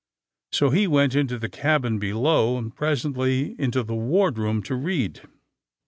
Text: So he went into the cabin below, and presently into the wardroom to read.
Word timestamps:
So 0.51 0.71
he 0.71 0.87
went 0.87 1.13
into 1.13 1.37
the 1.37 1.47
cabin 1.47 1.99
below, 1.99 2.57
and 2.57 2.75
presently 2.75 3.55
into 3.61 3.83
the 3.83 3.93
wardroom 3.93 4.63
to 4.63 4.73
read. 4.75 5.21